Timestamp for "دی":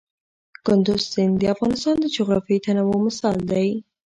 3.51-3.67